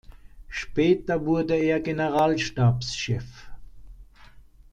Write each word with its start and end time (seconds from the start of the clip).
Später 0.49 1.27
wurde 1.27 1.53
er 1.53 1.79
Generalstabschef. 1.79 3.51